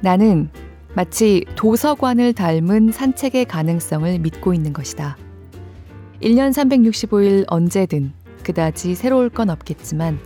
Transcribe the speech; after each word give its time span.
나는 0.00 0.48
마치 0.94 1.44
도서관을 1.54 2.32
닮은 2.32 2.92
산책의 2.92 3.44
가능성을 3.46 4.18
믿고 4.18 4.54
있는 4.54 4.72
것이다. 4.72 5.16
1년 6.22 6.52
365일 6.52 7.44
언제든 7.48 8.12
그다지 8.42 8.94
새로울 8.94 9.28
건 9.28 9.50
없겠지만 9.50 10.18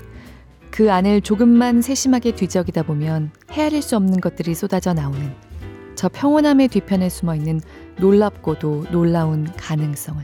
그 0.71 0.91
안을 0.91 1.21
조금만 1.21 1.83
세심하게 1.83 2.35
뒤적이다 2.35 2.85
보면 2.85 3.31
헤아릴 3.51 3.83
수 3.83 3.97
없는 3.97 4.21
것들이 4.21 4.55
쏟아져 4.55 4.95
나오는 4.95 5.35
저 5.95 6.09
평온함의 6.09 6.69
뒤편에 6.69 7.09
숨어 7.09 7.35
있는 7.35 7.61
놀랍고도 7.99 8.87
놀라운 8.91 9.45
가능성을. 9.57 10.23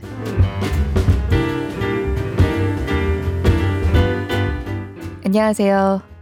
안녕하세요. 5.27 6.18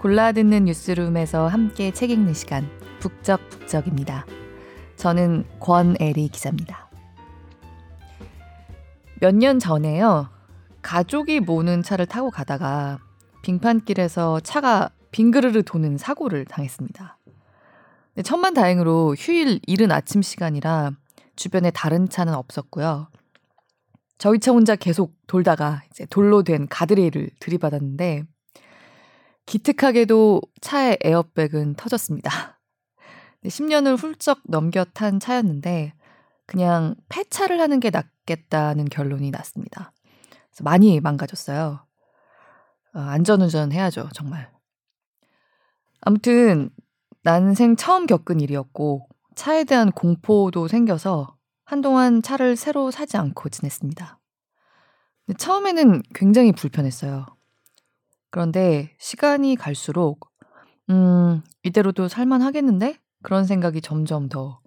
골라 0.00 0.32
듣는 0.32 0.64
뉴스룸에서 0.64 1.46
함께 1.46 1.90
책 1.90 2.08
읽는 2.08 2.32
시간 2.32 2.66
북적북적입니다. 3.00 4.24
저는 4.96 5.44
권애리 5.60 6.28
기자입니다. 6.28 6.88
몇 9.20 9.34
년 9.34 9.58
전에요. 9.58 10.30
가족이 10.80 11.40
모는 11.40 11.82
차를 11.82 12.06
타고 12.06 12.30
가다가 12.30 12.98
빙판길에서 13.42 14.40
차가 14.40 14.88
빙그르르 15.10 15.64
도는 15.64 15.98
사고를 15.98 16.46
당했습니다. 16.46 17.18
천만 18.24 18.54
다행으로 18.54 19.14
휴일 19.18 19.60
이른 19.66 19.92
아침 19.92 20.22
시간이라 20.22 20.92
주변에 21.36 21.70
다른 21.70 22.08
차는 22.08 22.32
없었고요. 22.32 23.08
저희 24.16 24.38
차 24.38 24.52
혼자 24.52 24.76
계속 24.76 25.12
돌다가 25.26 25.82
이제 25.90 26.06
돌로 26.06 26.42
된 26.42 26.68
가드레일을 26.68 27.28
들이받았는데 27.38 28.24
기특하게도 29.46 30.42
차의 30.60 30.98
에어백은 31.02 31.74
터졌습니다. 31.74 32.60
10년을 33.44 33.96
훌쩍 33.96 34.40
넘겨 34.44 34.84
탄 34.84 35.18
차였는데 35.18 35.94
그냥 36.46 36.94
폐차를 37.08 37.60
하는 37.60 37.80
게 37.80 37.90
낫겠다는 37.90 38.86
결론이 38.86 39.30
났습니다. 39.30 39.92
그래서 40.50 40.64
많이 40.64 41.00
망가졌어요. 41.00 41.86
어, 42.94 42.98
안전운전 42.98 43.72
해야죠, 43.72 44.08
정말. 44.14 44.50
아무튼 46.00 46.70
난생 47.22 47.76
처음 47.76 48.06
겪은 48.06 48.40
일이었고 48.40 49.06
차에 49.34 49.64
대한 49.64 49.92
공포도 49.92 50.68
생겨서 50.68 51.36
한동안 51.64 52.20
차를 52.20 52.56
새로 52.56 52.90
사지 52.90 53.16
않고 53.16 53.48
지냈습니다. 53.48 54.18
처음에는 55.38 56.02
굉장히 56.14 56.52
불편했어요. 56.52 57.26
그런데 58.30 58.94
시간이 58.98 59.56
갈수록 59.56 60.30
음, 60.88 61.42
이대로도 61.62 62.08
살만 62.08 62.42
하겠는데? 62.42 62.98
그런 63.22 63.44
생각이 63.44 63.80
점점 63.80 64.28
더 64.28 64.60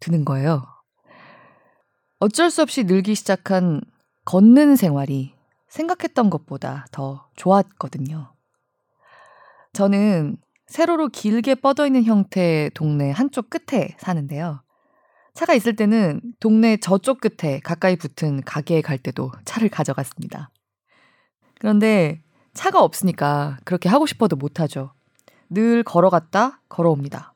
드는 0.00 0.24
거예요. 0.24 0.64
어쩔 2.18 2.50
수 2.50 2.62
없이 2.62 2.84
늘기 2.84 3.14
시작한 3.14 3.80
걷는 4.24 4.76
생활이 4.76 5.34
생각했던 5.68 6.30
것보다 6.30 6.86
더 6.92 7.28
좋았거든요. 7.36 8.32
저는 9.72 10.36
세로로 10.66 11.08
길게 11.08 11.56
뻗어 11.56 11.86
있는 11.86 12.04
형태의 12.04 12.70
동네 12.70 13.10
한쪽 13.10 13.50
끝에 13.50 13.96
사는데요. 13.98 14.62
차가 15.34 15.54
있을 15.54 15.76
때는 15.76 16.20
동네 16.40 16.76
저쪽 16.76 17.20
끝에 17.20 17.60
가까이 17.60 17.96
붙은 17.96 18.42
가게에 18.42 18.82
갈 18.82 18.98
때도 18.98 19.32
차를 19.44 19.68
가져갔습니다. 19.68 20.50
그런데 21.58 22.22
차가 22.54 22.82
없으니까 22.82 23.58
그렇게 23.64 23.88
하고 23.88 24.06
싶어도 24.06 24.36
못하죠. 24.36 24.92
늘 25.48 25.82
걸어갔다 25.82 26.60
걸어옵니다. 26.68 27.34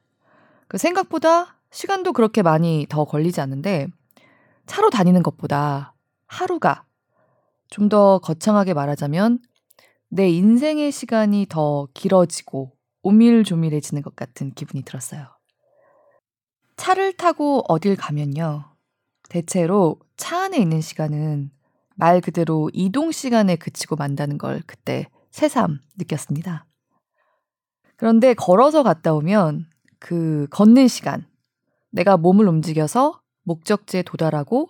그 0.68 0.78
생각보다 0.78 1.56
시간도 1.70 2.12
그렇게 2.12 2.42
많이 2.42 2.86
더 2.88 3.04
걸리지 3.04 3.41
않는데 3.41 3.88
차로 4.66 4.91
다니는 4.91 5.22
것보다 5.22 5.94
하루가 6.26 6.84
좀 7.68 7.88
더 7.88 8.18
거창하게 8.18 8.74
말하자면 8.74 9.41
내 10.08 10.28
인생의 10.30 10.92
시간이 10.92 11.46
더 11.48 11.88
길어지고 11.94 12.72
오밀조밀해지는 13.02 14.02
것 14.02 14.16
같은 14.16 14.52
기분이 14.52 14.82
들었어요. 14.84 15.26
차를 16.76 17.12
타고 17.14 17.64
어딜 17.68 17.96
가면요. 17.96 18.64
대체로 19.28 19.98
차 20.16 20.44
안에 20.44 20.58
있는 20.58 20.80
시간은 20.80 21.50
말 21.96 22.20
그대로 22.20 22.70
이동 22.72 23.10
시간에 23.10 23.56
그치고 23.56 23.96
만다는 23.96 24.38
걸 24.38 24.62
그때 24.66 25.06
새삼 25.30 25.80
느꼈습니다. 25.98 26.66
그런데 27.96 28.34
걸어서 28.34 28.82
갔다 28.82 29.14
오면 29.14 29.66
그 29.98 30.46
걷는 30.50 30.88
시간, 30.88 31.26
내가 31.90 32.16
몸을 32.16 32.46
움직여서 32.46 33.20
목적지에 33.44 34.02
도달하고 34.02 34.68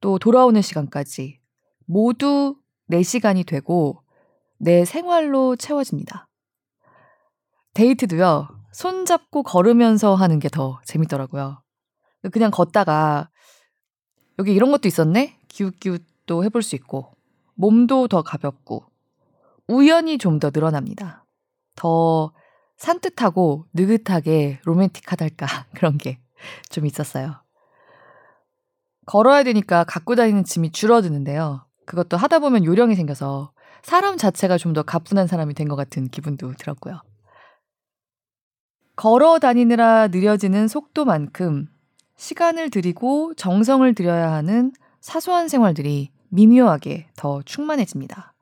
또 0.00 0.18
돌아오는 0.18 0.60
시간까지 0.62 1.40
모두 1.86 2.56
내 2.86 3.02
시간이 3.02 3.44
되고 3.44 4.02
내 4.58 4.84
생활로 4.84 5.56
채워집니다. 5.56 6.28
데이트도요, 7.74 8.48
손잡고 8.72 9.42
걸으면서 9.42 10.14
하는 10.14 10.38
게 10.38 10.48
더 10.48 10.80
재밌더라고요. 10.84 11.62
그냥 12.32 12.50
걷다가 12.50 13.30
여기 14.38 14.52
이런 14.54 14.70
것도 14.70 14.86
있었네? 14.88 15.38
기웃기웃 15.48 16.04
도 16.28 16.44
해볼 16.44 16.62
수 16.62 16.76
있고, 16.76 17.12
몸도 17.56 18.06
더 18.06 18.22
가볍고, 18.22 18.84
우연히 19.66 20.18
좀 20.18 20.38
더 20.38 20.52
늘어납니다. 20.54 21.24
더 21.74 22.32
산뜻하고 22.76 23.66
느긋하게 23.74 24.60
로맨틱하달까 24.64 25.46
그런 25.74 25.98
게 25.98 26.20
좀 26.70 26.86
있었어요. 26.86 27.42
걸어야 29.06 29.42
되니까 29.42 29.82
갖고 29.84 30.14
다니는 30.14 30.44
짐이 30.44 30.70
줄어드는데요. 30.70 31.66
그것도 31.86 32.16
하다 32.16 32.38
보면 32.38 32.64
요령이 32.64 32.94
생겨서 32.94 33.50
사람 33.82 34.16
자체가 34.16 34.56
좀 34.58 34.72
더 34.74 34.82
가뿐한 34.84 35.26
사람이 35.26 35.54
된 35.54 35.66
것 35.68 35.74
같은 35.76 36.08
기분도 36.08 36.52
들었고요. 36.54 37.00
걸어 38.96 39.38
다니느라 39.38 40.08
느려지는 40.08 40.68
속도만큼 40.68 41.68
시간을 42.16 42.70
들이고 42.70 43.34
정성을 43.34 43.92
들여야 43.94 44.32
하는 44.32 44.72
사소한 45.00 45.48
생활들이 45.48 46.10
미묘하게 46.30 47.08
더 47.16 47.42
충만해집니다. 47.42 48.34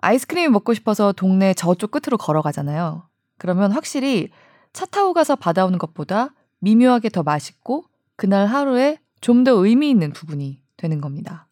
아이스크림이 0.00 0.48
먹고 0.48 0.74
싶어서 0.74 1.12
동네 1.12 1.54
저쪽 1.54 1.90
끝으로 1.90 2.18
걸어가잖아요. 2.18 3.08
그러면 3.38 3.72
확실히 3.72 4.30
차 4.72 4.84
타고 4.86 5.12
가서 5.14 5.36
받아오는 5.36 5.78
것보다 5.78 6.34
미묘하게 6.60 7.08
더 7.08 7.22
맛있고 7.22 7.84
그날 8.16 8.46
하루에 8.46 8.98
좀 9.20 9.44
더 9.44 9.52
의미 9.52 9.88
있는 9.90 10.12
부분이 10.12 10.62
되는 10.76 11.00
겁니다. 11.00 11.48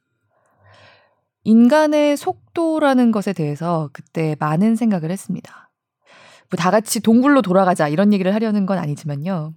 인간의 1.45 2.17
속도라는 2.17 3.13
것에 3.13 3.33
대해서 3.33 3.89
그때 3.93 4.37
많은 4.39 4.77
생각을 4.77 5.11
했습니다. 5.11 5.71
뭐 6.51 6.59
다 6.59 6.71
같이 6.71 7.01
동굴로 7.01 7.41
돌아가자 7.41 7.89
이런 7.89 8.13
얘기를 8.13 8.35
하려는 8.35 8.67
건 8.67 8.79
아니지만요. 8.79 9.55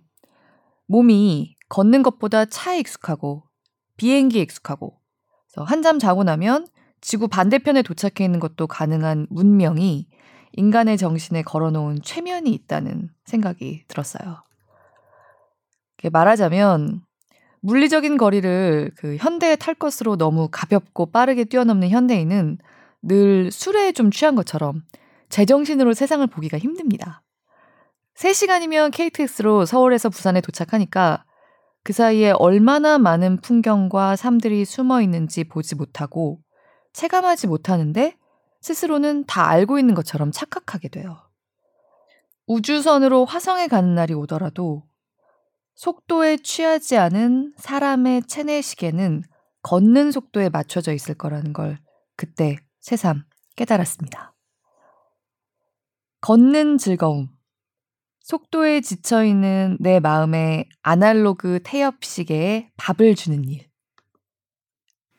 몸이 0.88 1.56
걷는 1.68 2.04
것보다 2.04 2.46
차에 2.46 2.80
익숙하고 2.80 3.44
비행기에 3.98 4.42
익숙하고 4.44 4.98
한잠 5.64 6.00
자고 6.00 6.24
나면 6.24 6.68
지구 7.02 7.28
반대편에 7.28 7.82
도착해 7.82 8.26
있는 8.26 8.40
것도 8.40 8.68
가능한 8.68 9.28
문명이 9.30 10.08
인간의 10.54 10.98
정신에 10.98 11.44
걸어놓은 11.44 12.02
최면이 12.02 12.52
있다는 12.52 13.10
생각이 13.26 13.84
들었어요. 13.88 14.44
말하자면 16.12 17.02
물리적인 17.62 18.18
거리를 18.18 18.92
그 18.96 19.18
현대에 19.18 19.56
탈 19.56 19.74
것으로 19.74 20.18
너무 20.18 20.50
가볍고 20.52 21.08
빠르게 21.08 21.46
뛰어넘는 21.46 21.90
현대인은 21.90 22.60
늘 23.02 23.52
술에 23.52 23.92
좀 23.92 24.12
취한 24.12 24.36
것처럼 24.36 24.84
제정신으로 25.30 25.94
세상을 25.94 26.26
보기가 26.28 26.58
힘듭니다. 26.58 27.24
3시간이면 28.16 28.92
KTX로 28.92 29.66
서울에서 29.66 30.10
부산에 30.10 30.42
도착하니까 30.42 31.26
그 31.86 31.94
사이에 31.94 32.32
얼마나 32.32 32.98
많은 32.98 33.38
풍경과 33.42 34.16
삶들이 34.16 34.66
숨어 34.66 35.04
있는지 35.04 35.44
보지 35.44 35.76
못하고 35.76 36.40
체감하지 36.94 37.46
못하는데 37.46 38.18
스스로는 38.60 39.26
다 39.28 39.48
알고 39.48 39.78
있는 39.78 39.94
것처럼 39.94 40.32
착각하게 40.32 40.90
돼요. 40.90 41.30
우주선으로 42.48 43.26
화성에 43.26 43.68
가는 43.68 43.94
날이 43.94 44.16
오더라도 44.16 44.82
속도에 45.76 46.38
취하지 46.38 46.98
않은 46.98 47.54
사람의 47.58 48.24
체내 48.24 48.64
시계는 48.64 49.22
걷는 49.62 50.12
속도에 50.12 50.50
맞춰져 50.50 50.92
있을 50.92 51.14
거라는 51.14 51.54
걸 51.54 51.78
그때 52.16 52.58
새삼 52.80 53.26
깨달았습니다. 53.56 54.34
걷는 56.22 56.80
즐거움. 56.80 57.35
속도에 58.26 58.82
지쳐있는 58.82 59.78
내 59.80 60.00
마음에 60.00 60.68
아날로그 60.82 61.60
태엽 61.64 62.04
시계에 62.04 62.72
밥을 62.76 63.14
주는 63.14 63.48
일. 63.48 63.68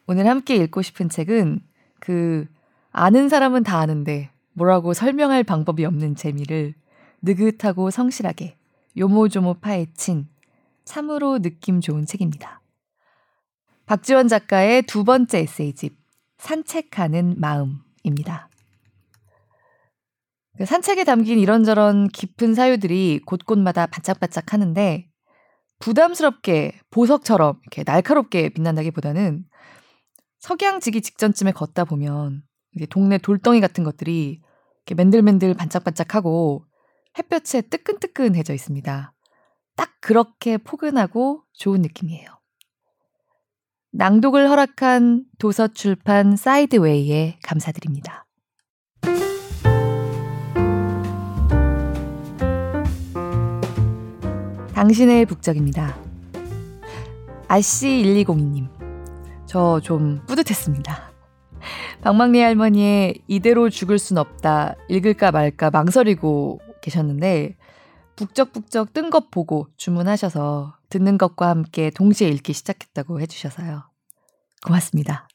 오늘 0.08 0.26
함께 0.26 0.56
읽고 0.56 0.82
싶은 0.82 1.08
책은 1.08 1.61
그 2.00 2.49
아는 2.91 3.29
사람은 3.29 3.62
다 3.62 3.79
아는데 3.79 4.32
뭐라고 4.55 4.93
설명할 4.93 5.44
방법이 5.44 5.85
없는 5.85 6.17
재미를 6.17 6.75
느긋하고 7.23 7.93
성실하게 7.93 8.56
요모조모 8.97 9.61
파헤친 9.61 10.26
참으로 10.85 11.38
느낌 11.38 11.81
좋은 11.81 12.06
책입니다. 12.06 12.61
박지원 13.87 14.26
작가의 14.26 14.82
두 14.82 15.05
번째 15.05 15.38
에세이집 15.38 15.97
산책하는 16.38 17.37
마음입니다. 17.38 18.49
그 20.56 20.64
산책에 20.64 21.05
담긴 21.05 21.38
이런저런 21.38 22.08
깊은 22.08 22.55
사유들이 22.55 23.20
곳곳마다 23.26 23.87
반짝반짝 23.87 24.53
하는데 24.53 25.06
부담스럽게 25.81 26.81
보석처럼 26.91 27.61
이렇게 27.62 27.82
날카롭게 27.85 28.49
빛난다기보다는 28.50 29.44
석양지기 30.38 31.03
직전쯤에 31.03 31.53
걷다 31.53 31.85
보면 31.85 32.43
동네 32.91 33.19
돌덩이 33.19 33.61
같은 33.61 33.85
것들이 33.85 34.41
이렇게 34.87 34.94
맨들맨들 34.94 35.55
반짝반짝하고 35.55 36.64
햇볕에 37.19 37.62
뜨끈뜨끈해져 37.62 38.55
있습니다. 38.55 39.12
딱 39.76 39.91
그렇게 40.00 40.56
포근하고 40.59 41.43
좋은 41.52 41.82
느낌이에요. 41.82 42.29
낭독을 43.93 44.49
허락한 44.49 45.25
도서출판 45.38 46.37
사이드웨이에 46.37 47.38
감사드립니다. 47.43 48.25
당신의 54.76 55.25
북적입니다. 55.25 55.96
아씨1202님. 57.49 58.69
저 59.46 59.81
좀 59.82 60.20
뿌듯했습니다. 60.26 61.12
방망리 62.02 62.43
할머니의 62.43 63.23
이대로 63.26 63.70
죽을 63.70 63.99
순 63.99 64.19
없다 64.19 64.75
읽을까 64.90 65.31
말까 65.32 65.70
망설이고 65.70 66.61
계셨는데 66.82 67.56
북적북적 68.17 68.93
뜬 68.93 69.08
것 69.08 69.31
보고 69.31 69.67
주문하셔서 69.78 70.76
듣는 70.90 71.17
것과 71.17 71.49
함께 71.49 71.88
동시에 71.88 72.28
읽기 72.28 72.52
시작했다고 72.52 73.19
해주셔서요. 73.23 73.82
고맙습니다. 74.67 75.26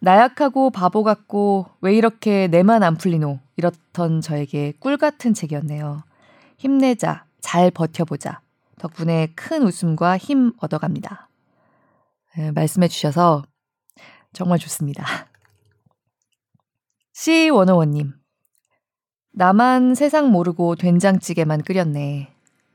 나약하고 0.00 0.70
바보 0.70 1.02
같고 1.04 1.66
왜 1.82 1.94
이렇게 1.94 2.46
내만 2.46 2.82
안 2.82 2.96
풀리노 2.96 3.38
이렇던 3.58 4.22
저에게 4.22 4.72
꿀 4.80 4.96
같은 4.96 5.34
책이었네요. 5.34 6.04
힘내자, 6.56 7.26
잘 7.40 7.70
버텨보자. 7.70 8.40
덕분에 8.78 9.32
큰 9.34 9.62
웃음과 9.62 10.18
힘 10.18 10.52
얻어갑니다. 10.58 11.28
네, 12.36 12.50
말씀해 12.52 12.88
주셔서 12.88 13.42
정말 14.32 14.58
좋습니다. 14.58 15.04
C101님. 17.14 18.12
나만 19.32 19.94
세상 19.94 20.30
모르고 20.30 20.76
된장찌개만 20.76 21.62
끓였네. 21.62 22.32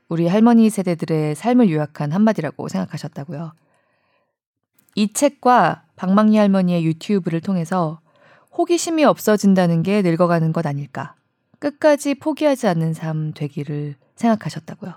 우리 0.08 0.28
할머니 0.28 0.70
세대들의 0.70 1.34
삶을 1.34 1.70
요약한 1.70 2.12
한마디라고 2.12 2.68
생각하셨다고요. 2.68 3.52
이 4.94 5.12
책과 5.12 5.84
박망리 5.96 6.36
할머니의 6.36 6.84
유튜브를 6.84 7.40
통해서 7.40 8.00
호기심이 8.56 9.04
없어진다는 9.04 9.82
게 9.82 10.02
늙어가는 10.02 10.52
것 10.52 10.66
아닐까. 10.66 11.16
끝까지 11.58 12.14
포기하지 12.14 12.68
않는 12.68 12.94
삶 12.94 13.32
되기를 13.32 13.96
생각하셨다고요. 14.16 14.92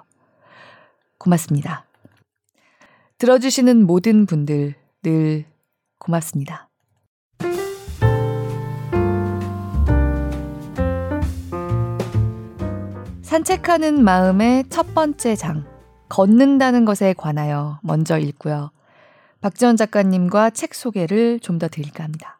고맙습니다. 1.17 1.85
들어주시는 3.17 3.85
모든 3.85 4.25
분들 4.25 4.75
늘 5.03 5.45
고맙습니다. 5.99 6.69
산책하는 13.21 14.03
마음의 14.03 14.65
첫 14.69 14.95
번째 14.95 15.35
장, 15.35 15.65
걷는다는 16.09 16.83
것에 16.85 17.13
관하여 17.13 17.79
먼저 17.83 18.17
읽고요. 18.17 18.71
박지원 19.41 19.77
작가님과 19.77 20.49
책 20.49 20.73
소개를 20.73 21.39
좀 21.39 21.59
더 21.59 21.67
드릴까 21.67 22.03
합니다. 22.03 22.38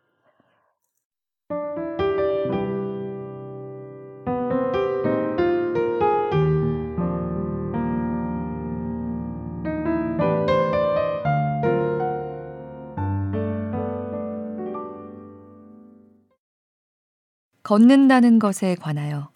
걷는다는 17.70 18.40
것에 18.40 18.74
관하여 18.74 19.30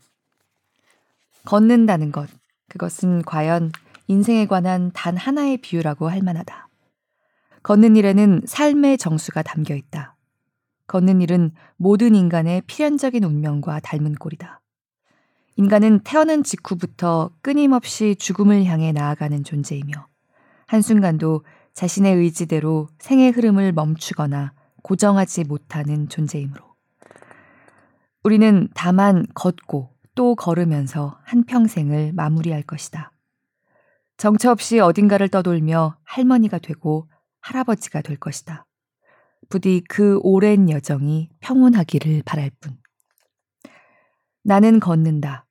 걷는다는 1.45 2.11
것, 2.11 2.27
그것은 2.67 3.21
과연 3.21 3.71
인생에 4.07 4.47
관한 4.47 4.89
단 4.91 5.15
하나의 5.15 5.57
비유라고 5.57 6.09
할 6.09 6.23
만하다. 6.23 6.67
걷는 7.61 7.95
일에는 7.95 8.41
삶의 8.47 8.97
정수가 8.97 9.43
담겨 9.43 9.75
있다. 9.75 10.15
걷는 10.87 11.21
일은 11.21 11.51
모든 11.77 12.15
인간의 12.15 12.63
필연적인 12.65 13.23
운명과 13.23 13.81
닮은 13.81 14.15
꼴이다. 14.15 14.61
인간은 15.57 15.99
태어난 15.99 16.41
직후부터 16.41 17.29
끊임없이 17.43 18.15
죽음을 18.15 18.65
향해 18.65 18.91
나아가는 18.91 19.43
존재이며, 19.43 20.07
한순간도 20.65 21.45
자신의 21.75 22.15
의지대로 22.15 22.89
생의 22.97 23.29
흐름을 23.29 23.73
멈추거나 23.73 24.53
고정하지 24.81 25.43
못하는 25.43 26.09
존재이므로, 26.09 26.72
우리는 28.23 28.69
다만 28.73 29.25
걷고 29.33 29.93
또 30.15 30.35
걸으면서 30.35 31.19
한평생을 31.23 32.13
마무리할 32.13 32.63
것이다. 32.63 33.11
정처 34.15 34.51
없이 34.51 34.79
어딘가를 34.79 35.27
떠돌며 35.27 35.97
할머니가 36.05 36.59
되고 36.59 37.09
할아버지가 37.41 38.01
될 38.01 38.17
것이다. 38.17 38.65
부디 39.49 39.83
그 39.89 40.19
오랜 40.23 40.69
여정이 40.69 41.29
평온하기를 41.41 42.23
바랄 42.25 42.49
뿐. 42.61 42.77
나는 44.43 44.79
걷는다. 44.79 45.45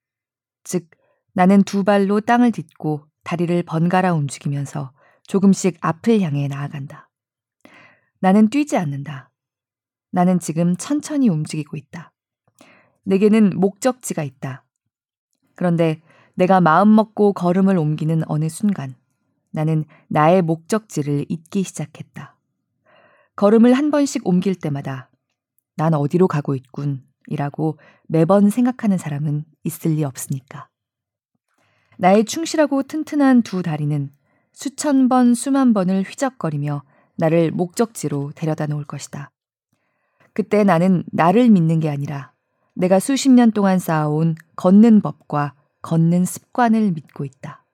즉, 0.65 0.89
나는 1.35 1.63
두 1.63 1.85
발로 1.85 2.21
땅을 2.21 2.53
딛고 2.53 3.07
다리를 3.25 3.63
번갈아 3.65 4.15
움직이면서 4.15 4.93
조금씩 5.25 5.77
앞을 5.81 6.21
향해 6.23 6.49
나아간다. 6.49 7.11
나는 8.21 8.49
뛰지 8.49 8.77
않는다. 8.77 9.31
나는 10.11 10.39
지금 10.39 10.77
천천히 10.77 11.29
움직이고 11.29 11.77
있다. 11.77 12.12
내게는 13.05 13.53
목적지가 13.57 14.23
있다. 14.23 14.65
그런데 15.55 16.01
내가 16.35 16.61
마음 16.61 16.95
먹고 16.95 17.33
걸음을 17.33 17.77
옮기는 17.77 18.23
어느 18.27 18.49
순간 18.49 18.95
나는 19.51 19.85
나의 20.09 20.43
목적지를 20.43 21.27
잊기 21.29 21.63
시작했다. 21.63 22.37
걸음을 23.37 23.75
한 23.75 23.91
번씩 23.91 24.27
옮길 24.27 24.55
때마다 24.55 25.11
난 25.77 25.95
어디로 25.95 26.29
가고 26.29 26.55
있군 26.55 27.03
이라고 27.27 27.79
매번 28.09 28.51
생각하는 28.51 28.99
사람은 28.99 29.45
있을 29.65 29.93
리 29.93 30.05
없으니까. 30.05 30.69
나의 31.99 32.25
충실하고 32.25 32.83
튼튼한 32.83 33.43
두 33.43 33.63
다리는 33.63 34.11
수천 34.53 35.09
번, 35.09 35.35
수만 35.35 35.73
번을 35.73 36.03
휘적거리며 36.03 36.83
나를 37.17 37.51
목적지로 37.53 38.33
데려다 38.35 38.67
놓을 38.67 38.85
것이다. 38.85 39.31
그때 40.33 40.65
나는 40.65 41.05
나를 41.13 41.49
믿는 41.51 41.81
게 41.81 41.91
아니라 41.91 42.32
내가 42.75 42.99
수십 42.99 43.31
년 43.31 43.53
동안 43.53 43.79
쌓아온 43.79 44.35
걷는 44.57 45.03
법과 45.03 45.55
걷는 45.83 46.25
습관을 46.25 46.93
믿고 46.93 47.25
있다. 47.25 47.65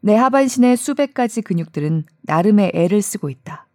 내 0.00 0.14
하반신의 0.14 0.76
수백 0.76 1.14
가지 1.14 1.40
근육들은 1.40 2.04
나름의 2.22 2.72
애를 2.74 3.00
쓰고 3.00 3.30
있다. 3.30 3.68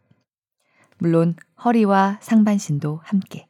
물론 0.99 1.35
허리와 1.63 2.19
상반신도 2.21 2.99
함께. 3.03 3.47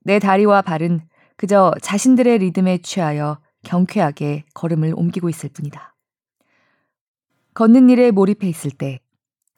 내 0.00 0.18
다리와 0.18 0.60
발은 0.62 1.00
그저 1.36 1.72
자신들의 1.80 2.38
리듬에 2.38 2.78
취하여 2.78 3.40
경쾌하게 3.62 4.44
걸음을 4.52 4.92
옮기고 4.94 5.30
있을 5.30 5.48
뿐이다. 5.48 5.94
걷는 7.54 7.88
일에 7.88 8.10
몰입해 8.10 8.46
있을 8.48 8.70
때 8.70 9.00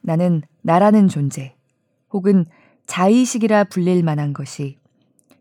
나는 0.03 0.43
나라는 0.63 1.09
존재 1.09 1.57
혹은 2.13 2.47
자의식이라 2.87 3.65
불릴 3.65 4.05
만한 4.05 4.33
것이 4.33 4.79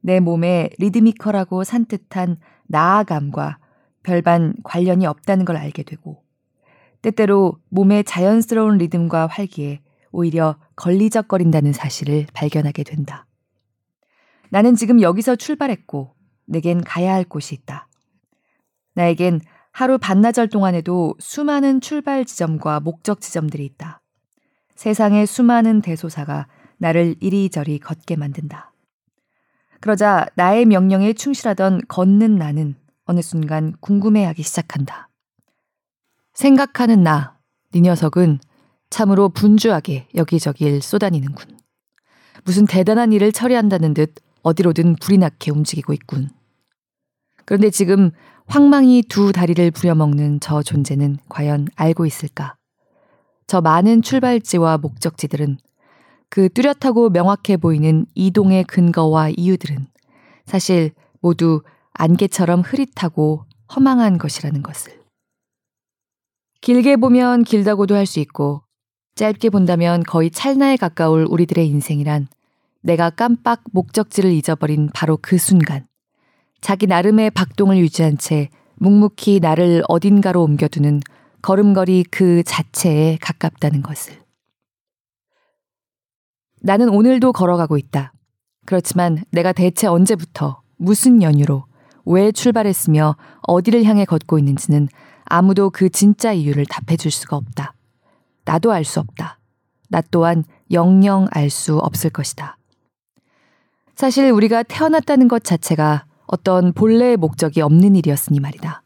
내 0.06 0.20
몸에 0.20 0.70
리드미컬하고 0.78 1.64
산뜻한 1.64 2.38
나아감과 2.68 3.58
별반 4.04 4.54
관련이 4.64 5.08
없다는 5.08 5.46
걸 5.46 5.58
알게 5.58 5.82
되고 5.82 6.22
때때로 7.02 7.58
몸의 7.70 8.04
자연스러운 8.04 8.78
리듬과 8.78 9.26
활기에 9.26 9.82
오히려 10.12 10.58
걸리적거린다는 10.76 11.74
사실을 11.74 12.28
발견하게 12.34 12.84
된다. 12.84 13.26
나는 14.52 14.76
지금 14.76 15.02
여기서 15.02 15.38
출발했고 15.38 16.14
내겐 16.46 16.84
가야 16.84 17.12
할 17.12 17.24
곳이 17.24 17.56
있다. 17.56 17.88
나에겐 18.94 19.42
하루 19.72 19.98
반나절 19.98 20.50
동안에도 20.50 21.16
수많은 21.18 21.82
출발 21.82 22.26
지점과 22.26 22.80
목적 22.80 23.22
지점들이 23.22 23.66
있다. 23.66 24.02
세상의 24.76 25.26
수많은 25.26 25.82
대소사가 25.82 26.48
나를 26.78 27.16
이리저리 27.22 27.80
걷게 27.80 28.18
만든다. 28.18 28.75
그러자 29.86 30.26
나의 30.34 30.66
명령에 30.66 31.14
충실하던 31.14 31.82
걷는 31.88 32.38
나는 32.38 32.74
어느 33.06 33.22
순간 33.22 33.76
궁금해하기 33.82 34.42
시작한다. 34.42 35.10
생각하는 36.34 37.04
나, 37.04 37.38
네 37.72 37.82
녀석은 37.82 38.40
참으로 38.90 39.30
분주하게 39.30 40.08
여기저길 40.16 40.82
쏘다니는군. 40.82 41.60
무슨 42.46 42.66
대단한 42.66 43.14
일을 43.14 43.32
처리한다는 43.32 43.94
듯 43.94 44.16
어디로든 44.42 44.96
불이 44.96 45.20
나게 45.20 45.52
움직이고 45.52 45.94
있군. 45.94 46.32
그런데 47.46 47.70
지금 47.70 48.10
황망이 48.48 49.04
두 49.08 49.32
다리를 49.32 49.70
부려먹는 49.70 50.40
저 50.40 50.64
존재는 50.64 51.20
과연 51.30 51.68
알고 51.76 52.08
있을까? 52.08 52.56
저 53.46 53.62
많은 53.62 54.02
출발지와 54.02 54.80
목적지들은 54.80 55.60
그 56.36 56.50
뚜렷하고 56.50 57.12
명확해 57.12 57.56
보이는 57.56 58.06
이동의 58.14 58.66
근거와 58.66 59.30
이유들은 59.38 59.88
사실 60.46 60.92
모두 61.22 61.62
안개처럼 61.94 62.60
흐릿하고 62.60 63.46
허망한 63.74 64.18
것이라는 64.18 64.62
것을. 64.62 65.00
길게 66.60 66.98
보면 66.98 67.46
길다고도 67.46 67.96
할 67.96 68.06
수 68.06 68.20
있고 68.20 68.64
짧게 69.16 69.50
본다면 69.50 70.04
거의 70.04 70.30
찰나에 70.30 70.76
가까울 70.76 71.26
우리들의 71.30 71.66
인생이란 71.70 72.28
내가 72.82 73.12
깜빡 73.12 73.64
목적지를 73.72 74.32
잊어버린 74.32 74.90
바로 74.94 75.18
그 75.22 75.38
순간 75.38 75.88
자기 76.60 76.86
나름의 76.86 77.32
박동을 77.32 77.78
유지한 77.78 78.18
채 78.18 78.50
묵묵히 78.74 79.40
나를 79.40 79.84
어딘가로 79.88 80.44
옮겨두는 80.44 81.00
걸음걸이 81.42 82.04
그 82.12 82.44
자체에 82.44 83.20
가깝다는 83.22 83.82
것을. 83.84 84.25
나는 86.66 86.90
오늘도 86.90 87.32
걸어가고 87.32 87.78
있다. 87.78 88.12
그렇지만 88.66 89.24
내가 89.30 89.54
대체 89.54 89.86
언제부터 89.86 90.64
무슨 90.78 91.22
연유로 91.22 91.66
왜 92.06 92.32
출발했으며 92.32 93.18
어디를 93.44 93.84
향해 93.84 94.04
걷고 94.04 94.40
있는지는 94.40 94.88
아무도 95.26 95.70
그 95.70 95.90
진짜 95.90 96.34
이유를 96.34 96.66
답해줄 96.66 97.12
수가 97.12 97.36
없다. 97.36 97.76
나도 98.46 98.72
알 98.72 98.84
수 98.84 99.00
없다. 99.00 99.38
나 99.90 100.02
또한 100.10 100.44
영영 100.72 101.28
알 101.30 101.52
수 101.52 101.78
없을 101.78 102.10
것이다. 102.10 102.58
사실 103.96 104.32
우리가 104.32 104.64
태어났다는 104.64 105.28
것 105.28 105.44
자체가 105.44 106.06
어떤 106.26 106.74
본래의 106.74 107.18
목적이 107.18 107.62
없는 107.62 107.96
일이었으니 107.96 108.40
말이다. 108.40 108.82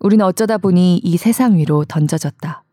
우리는 0.00 0.24
어쩌다 0.24 0.58
보니 0.58 0.98
이 0.98 1.16
세상 1.16 1.56
위로 1.58 1.84
던져졌다. 1.84 2.64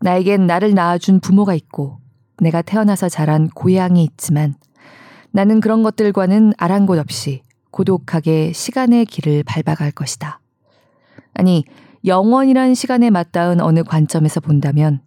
나에겐 0.00 0.46
나를 0.46 0.74
낳아준 0.74 1.20
부모가 1.20 1.54
있고 1.54 2.01
내가 2.38 2.62
태어나서 2.62 3.08
자란 3.08 3.48
고향이 3.48 4.02
있지만 4.04 4.54
나는 5.30 5.60
그런 5.60 5.82
것들과는 5.82 6.52
아랑곳 6.58 6.98
없이 6.98 7.42
고독하게 7.70 8.52
시간의 8.52 9.06
길을 9.06 9.44
밟아갈 9.44 9.90
것이다. 9.90 10.40
아니, 11.34 11.64
영원이란 12.04 12.74
시간에 12.74 13.10
맞닿은 13.10 13.60
어느 13.60 13.82
관점에서 13.82 14.40
본다면 14.40 15.00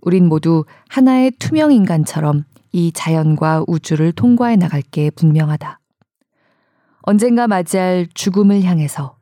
우린 0.00 0.28
모두 0.28 0.64
하나의 0.88 1.32
투명 1.38 1.72
인간처럼 1.72 2.44
이 2.72 2.92
자연과 2.92 3.64
우주를 3.66 4.12
통과해 4.12 4.56
나갈 4.56 4.82
게 4.82 5.10
분명하다. 5.10 5.78
언젠가 7.02 7.48
맞이할 7.48 8.06
죽음을 8.14 8.62
향해서 8.62 9.16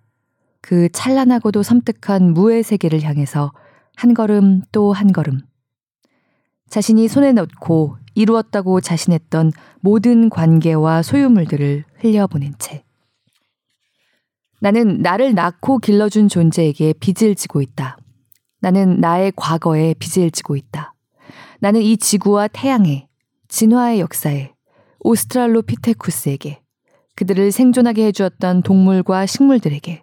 그 0.61 0.89
찬란하고도 0.93 1.63
섬뜩한 1.63 2.35
무의 2.35 2.63
세계를 2.63 3.03
향해서 3.03 3.53
한 3.97 4.15
걸음 4.15 4.63
또 4.73 4.93
한 4.93 5.13
걸음 5.13 5.41
자신이 6.71 7.09
손에 7.09 7.33
넣고 7.33 7.97
이루었다고 8.15 8.81
자신했던 8.81 9.53
모든 9.81 10.31
관계와 10.31 11.03
소유물들을 11.03 11.85
흘려보낸 11.99 12.55
채 12.59 12.85
나는 14.61 14.99
나를 15.01 15.35
낳고 15.35 15.79
길러준 15.79 16.29
존재에게 16.29 16.93
빚을 16.95 17.35
지고 17.35 17.63
있다. 17.63 17.97
나는 18.61 19.01
나의 19.01 19.33
과거에 19.35 19.95
빚을 19.95 20.31
지고 20.31 20.55
있다. 20.55 20.95
나는 21.61 21.81
이 21.81 21.97
지구와 21.97 22.49
태양에, 22.49 23.09
진화의 23.49 24.01
역사에, 24.01 24.53
오스트랄로피테쿠스에게, 25.01 26.61
그들을 27.17 27.53
생존하게 27.53 28.07
해주었던 28.07 28.63
동물과 28.63 29.25
식물들에게, 29.25 30.03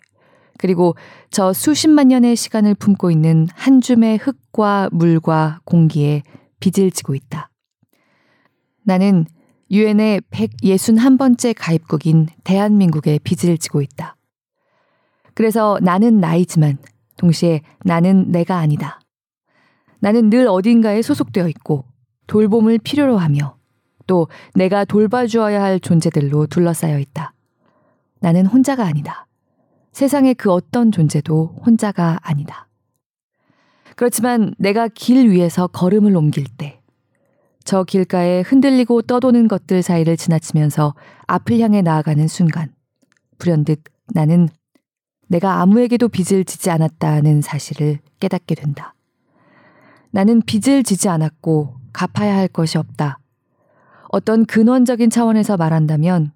그리고 0.58 0.96
저 1.30 1.54
수십만 1.54 2.08
년의 2.08 2.36
시간을 2.36 2.74
품고 2.74 3.12
있는 3.12 3.48
한 3.54 3.80
줌의 3.80 4.18
흙과 4.18 4.90
물과 4.92 5.60
공기에 5.66 6.24
빚을 6.60 6.92
지고 6.92 7.16
있다. 7.16 7.50
나는 8.84 9.26
유엔의 9.70 10.22
161번째 10.32 11.54
가입국인 11.58 12.28
대한민국에 12.44 13.20
빚을 13.20 13.58
지고 13.58 13.82
있다. 13.82 14.16
그래서 15.34 15.78
나는 15.82 16.20
나이지만 16.20 16.78
동시에 17.18 17.62
나는 17.84 18.32
내가 18.32 18.58
아니다. 18.58 19.00
나는 20.00 20.30
늘 20.30 20.48
어딘가에 20.48 21.02
소속되어 21.02 21.48
있고 21.50 21.86
돌봄을 22.28 22.80
필요로 22.80 23.18
하며 23.18 23.58
또 24.06 24.28
내가 24.56 24.86
돌봐주어야 24.86 25.62
할 25.62 25.80
존재들로 25.80 26.48
둘러싸여 26.48 27.00
있다. 27.00 27.34
나는 28.20 28.46
혼자가 28.46 28.86
아니다. 28.86 29.28
세상의 29.92 30.36
그 30.36 30.52
어떤 30.52 30.92
존재도 30.92 31.62
혼자가 31.66 32.20
아니다. 32.22 32.67
그렇지만 33.98 34.54
내가 34.60 34.88
길 34.88 35.28
위에서 35.28 35.66
걸음을 35.66 36.16
옮길 36.16 36.46
때, 36.46 36.80
저 37.64 37.84
길가에 37.84 38.42
흔들리고 38.42 39.02
떠도는 39.02 39.48
것들 39.48 39.82
사이를 39.82 40.16
지나치면서 40.16 40.94
앞을 41.26 41.60
향해 41.60 41.82
나아가는 41.82 42.28
순간, 42.28 42.72
불현듯 43.40 43.84
나는 44.14 44.50
내가 45.28 45.62
아무에게도 45.62 46.10
빚을 46.10 46.46
지지 46.46 46.70
않았다는 46.70 47.42
사실을 47.42 47.98
깨닫게 48.20 48.54
된다. 48.54 48.94
나는 50.12 50.42
빚을 50.44 50.84
지지 50.84 51.10
않았고 51.10 51.74
갚아야 51.92 52.38
할 52.38 52.48
것이 52.48 52.78
없다. 52.78 53.18
어떤 54.10 54.46
근원적인 54.46 55.10
차원에서 55.10 55.58
말한다면 55.58 56.32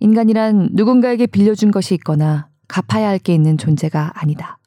인간이란 0.00 0.68
누군가에게 0.72 1.26
빌려준 1.26 1.70
것이 1.70 1.94
있거나 1.94 2.48
갚아야 2.68 3.08
할 3.08 3.18
게 3.18 3.34
있는 3.34 3.56
존재가 3.56 4.12
아니다. 4.14 4.58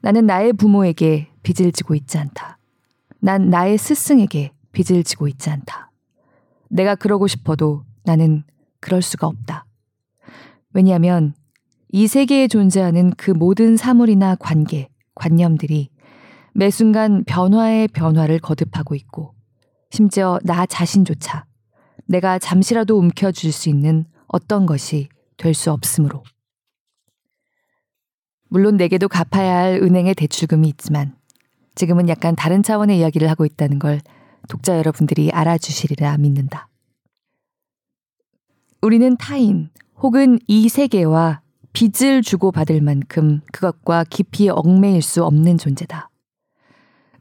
나는 0.00 0.24
나의 0.24 0.54
부모에게 0.54 1.29
빚을 1.42 1.72
지고 1.72 1.94
있지 1.94 2.18
않다. 2.18 2.58
난 3.20 3.50
나의 3.50 3.78
스승에게 3.78 4.52
빚을 4.72 5.04
지고 5.04 5.28
있지 5.28 5.50
않다. 5.50 5.90
내가 6.68 6.94
그러고 6.94 7.26
싶어도 7.26 7.84
나는 8.04 8.44
그럴 8.80 9.02
수가 9.02 9.26
없다. 9.26 9.66
왜냐하면 10.72 11.34
이 11.88 12.06
세계에 12.06 12.48
존재하는 12.48 13.10
그 13.16 13.30
모든 13.30 13.76
사물이나 13.76 14.36
관계, 14.36 14.88
관념들이 15.14 15.90
매 16.54 16.70
순간 16.70 17.24
변화의 17.24 17.88
변화를 17.88 18.38
거듭하고 18.38 18.94
있고, 18.94 19.34
심지어 19.90 20.38
나 20.44 20.66
자신조차 20.66 21.46
내가 22.06 22.38
잠시라도 22.38 22.98
움켜쥘 22.98 23.52
수 23.52 23.68
있는 23.68 24.04
어떤 24.28 24.66
것이 24.66 25.08
될 25.36 25.54
수 25.54 25.72
없으므로. 25.72 26.22
물론 28.48 28.76
내게도 28.76 29.08
갚아야 29.08 29.56
할 29.58 29.80
은행의 29.82 30.14
대출금이 30.14 30.68
있지만, 30.68 31.16
지금은 31.74 32.08
약간 32.08 32.36
다른 32.36 32.62
차원의 32.62 32.98
이야기를 32.98 33.28
하고 33.30 33.44
있다는 33.44 33.78
걸 33.78 34.00
독자 34.48 34.76
여러분들이 34.76 35.30
알아주시리라 35.30 36.18
믿는다. 36.18 36.68
우리는 38.82 39.16
타인 39.16 39.70
혹은 39.98 40.38
이 40.46 40.68
세계와 40.68 41.42
빚을 41.72 42.22
주고받을 42.22 42.80
만큼 42.80 43.40
그것과 43.52 44.04
깊이 44.04 44.48
얽매일 44.48 45.02
수 45.02 45.24
없는 45.24 45.58
존재다. 45.58 46.10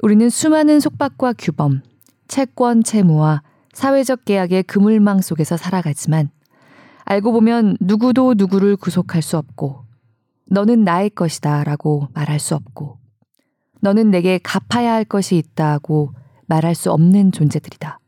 우리는 0.02 0.30
수많은 0.30 0.80
속박과 0.80 1.34
규범, 1.34 1.82
채권 2.28 2.84
채무와 2.84 3.44
사회적 3.74 4.26
계약의 4.26 4.64
그물망 4.64 5.22
속에서 5.22 5.58
살아가지만 5.58 6.30
알고 7.06 7.32
보면 7.34 7.78
누구도 7.80 8.34
누구를 8.36 8.76
구속할 8.76 9.22
수 9.22 9.38
없고 9.38 9.84
너는 10.46 10.84
나의 10.84 11.10
것이다 11.10 11.64
라고 11.64 12.08
말할 12.14 12.40
수 12.40 12.56
없고 12.56 12.98
너는 13.82 14.12
내게 14.12 14.40
갚아야 14.40 14.94
할 14.94 15.06
것이 15.06 15.38
있다고 15.38 16.14
말할 16.48 16.76
수 16.76 16.92
없는 16.92 17.32
존재들이다. 17.32 18.00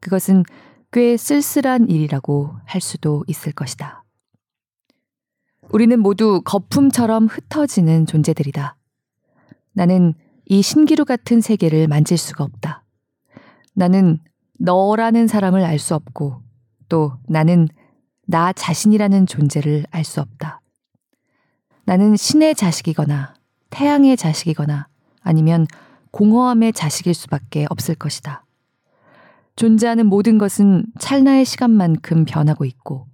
그것은 0.00 0.44
꽤 0.92 1.16
쓸쓸한 1.16 1.88
일이라고 1.88 2.54
할 2.64 2.80
수도 2.80 3.24
있을 3.26 3.52
것이다. 3.52 4.04
우리는 5.70 5.98
모두 5.98 6.42
거품처럼 6.44 7.26
흩어지는 7.26 8.06
존재들이다. 8.06 8.76
나는 9.72 10.14
이 10.46 10.62
신기루 10.62 11.04
같은 11.04 11.40
세계를 11.40 11.88
만질 11.88 12.18
수가 12.18 12.44
없다. 12.44 12.84
나는 13.72 14.20
너라는 14.58 15.26
사람을 15.26 15.64
알 15.64 15.78
수 15.78 15.94
없고 15.94 16.42
또 16.88 17.14
나는 17.28 17.68
나 18.26 18.52
자신이라는 18.52 19.26
존재를 19.26 19.84
알 19.90 20.04
수 20.04 20.20
없다. 20.20 20.60
나는 21.86 22.16
신의 22.16 22.54
자식이거나 22.54 23.33
태양의 23.74 24.16
자식이거나 24.16 24.86
아니면 25.20 25.66
공허함의 26.12 26.72
자식일 26.72 27.12
수밖에 27.12 27.66
없을 27.70 27.96
것이다. 27.96 28.46
존재하는 29.56 30.06
모든 30.06 30.38
것은 30.38 30.84
찰나의 31.00 31.44
시간만큼 31.44 32.24
변하고 32.24 32.64
있고 32.64 33.08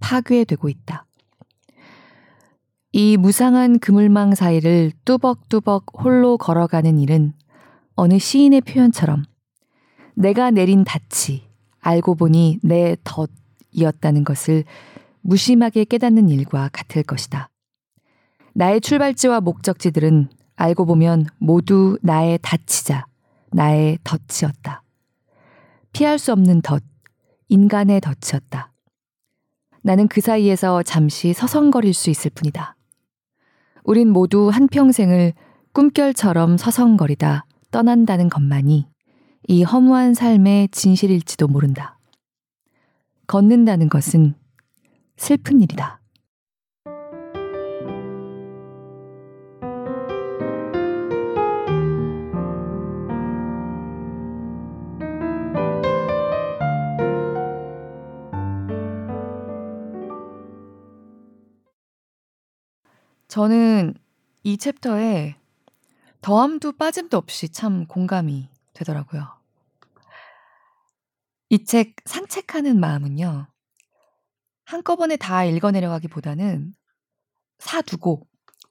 파괴되고 0.00 0.68
있다. 0.68 1.06
이 2.92 3.16
무상한 3.16 3.78
그물망 3.78 4.34
사이를 4.34 4.90
뚜벅뚜벅 5.04 5.86
홀로 6.02 6.36
걸어가는 6.38 6.98
일은 6.98 7.32
어느 7.94 8.18
시인의 8.18 8.62
표현처럼 8.62 9.22
내가 10.14 10.50
내린 10.50 10.84
닻이 10.84 11.44
알고 11.78 12.16
보니 12.16 12.58
내 12.64 12.96
덫이었다는 13.04 14.24
것을 14.24 14.64
무심하게 15.20 15.84
깨닫는 15.84 16.28
일과 16.30 16.68
같을 16.72 17.04
것이다. 17.04 17.49
나의 18.54 18.80
출발지와 18.80 19.40
목적지들은 19.40 20.28
알고 20.56 20.84
보면 20.86 21.26
모두 21.38 21.98
나의 22.02 22.38
닻이자 22.42 23.06
나의 23.52 23.98
덫이었다. 24.04 24.82
피할 25.92 26.18
수 26.18 26.32
없는 26.32 26.62
덫, 26.62 26.82
인간의 27.48 28.00
덫이었다. 28.00 28.72
나는 29.82 30.08
그 30.08 30.20
사이에서 30.20 30.82
잠시 30.82 31.32
서성거릴 31.32 31.94
수 31.94 32.10
있을 32.10 32.30
뿐이다. 32.34 32.76
우린 33.84 34.10
모두 34.10 34.50
한평생을 34.50 35.32
꿈결처럼 35.72 36.56
서성거리다 36.56 37.46
떠난다는 37.70 38.28
것만이 38.28 38.86
이 39.48 39.62
허무한 39.62 40.14
삶의 40.14 40.68
진실일지도 40.68 41.48
모른다. 41.48 41.98
걷는다는 43.26 43.88
것은 43.88 44.34
슬픈 45.16 45.60
일이다. 45.60 45.99
저는 63.30 63.94
이 64.42 64.58
챕터에 64.58 65.36
더함도 66.20 66.72
빠짐도 66.72 67.16
없이 67.16 67.48
참 67.50 67.86
공감이 67.86 68.50
되더라고요. 68.74 69.26
이 71.50 71.64
책 71.64 71.96
산책하는 72.06 72.80
마음은요. 72.80 73.48
한꺼번에 74.64 75.16
다 75.16 75.44
읽어내려가기보다는 75.44 76.74
사두고 77.58 78.26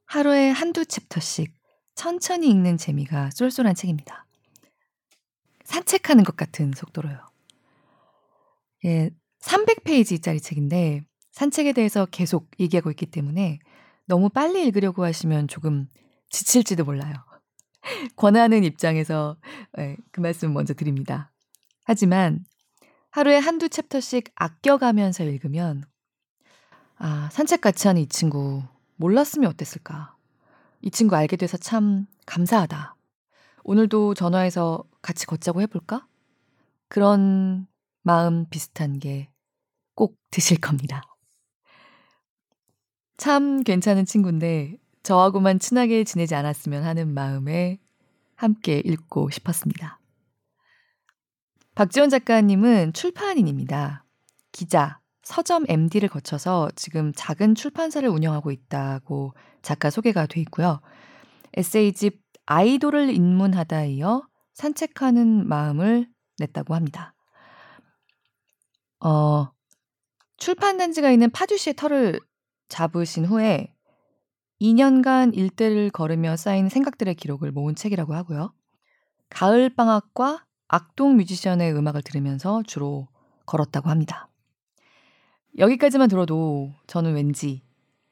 하루에 0.05 0.49
한두 0.49 0.85
챕터씩 0.85 1.53
천천히 1.95 2.49
읽는 2.49 2.77
재미가 2.77 3.31
쏠쏠한 3.31 3.75
책입니다. 3.75 4.25
산책하는 5.65 6.23
것 6.25 6.35
같은 6.37 6.73
속도로요. 6.75 7.19
예, 8.85 9.11
300페이지짜리 9.41 10.41
책인데 10.43 11.03
산책에 11.33 11.73
대해서 11.73 12.05
계속 12.07 12.49
얘기하고 12.59 12.91
있기 12.91 13.07
때문에 13.07 13.59
너무 14.09 14.29
빨리 14.29 14.65
읽으려고 14.65 15.05
하시면 15.05 15.47
조금 15.47 15.87
지칠지도 16.31 16.83
몰라요. 16.83 17.13
권하는 18.17 18.63
입장에서 18.63 19.37
네, 19.77 19.97
그 20.11 20.19
말씀 20.19 20.51
먼저 20.51 20.73
드립니다. 20.73 21.31
하지만 21.85 22.43
하루에 23.11 23.37
한두 23.37 23.69
챕터씩 23.69 24.31
아껴가면서 24.33 25.23
읽으면 25.23 25.83
아, 26.97 27.29
산책 27.31 27.61
같이 27.61 27.87
하는 27.87 28.01
이 28.01 28.07
친구 28.07 28.63
몰랐으면 28.95 29.47
어땠을까? 29.49 30.15
이 30.81 30.89
친구 30.89 31.15
알게 31.15 31.37
돼서 31.37 31.57
참 31.57 32.07
감사하다. 32.25 32.95
오늘도 33.63 34.15
전화해서 34.15 34.83
같이 35.03 35.27
걷자고 35.27 35.61
해볼까? 35.61 36.07
그런 36.87 37.67
마음 38.01 38.47
비슷한 38.49 38.97
게 38.97 39.29
꼭 39.99 40.15
드실 40.31 40.61
겁니다. 40.61 41.01
참 43.19 43.63
괜찮은 43.63 44.05
친구인데 44.05 44.77
저하고만 45.03 45.59
친하게 45.59 46.05
지내지 46.05 46.35
않았으면 46.35 46.85
하는 46.85 47.13
마음에 47.13 47.77
함께 48.35 48.81
읽고 48.85 49.29
싶었습니다. 49.29 49.99
박지원 51.75 52.09
작가님은 52.09 52.93
출판인입니다. 52.93 54.05
기자, 54.53 55.01
서점 55.21 55.65
MD를 55.67 56.07
거쳐서 56.07 56.69
지금 56.77 57.11
작은 57.13 57.55
출판사를 57.55 58.07
운영하고 58.07 58.51
있다고 58.51 59.33
작가 59.61 59.89
소개가 59.89 60.25
돼 60.25 60.39
있고요. 60.41 60.79
에세이집 61.57 62.21
아이돌을 62.45 63.13
입문하다 63.13 63.83
이어 63.83 64.23
산책하는 64.53 65.45
마음을 65.45 66.07
냈다고 66.37 66.73
합니다. 66.73 67.13
어, 69.01 69.51
출판단지가 70.37 71.11
있는 71.11 71.29
파주시의 71.31 71.75
터를 71.75 72.21
잡으신 72.69 73.25
후에 73.25 73.73
2년간 74.61 75.35
일대를 75.35 75.89
걸으며 75.89 76.35
쌓인 76.35 76.69
생각들의 76.69 77.15
기록을 77.15 77.51
모은 77.51 77.75
책이라고 77.75 78.13
하고요. 78.13 78.53
가을 79.29 79.69
방학과 79.69 80.45
악동 80.67 81.17
뮤지션의 81.17 81.73
음악을 81.73 82.01
들으면서 82.03 82.63
주로 82.63 83.07
걸었다고 83.45 83.89
합니다. 83.89 84.29
여기까지만 85.57 86.09
들어도 86.09 86.71
저는 86.87 87.15
왠지 87.15 87.63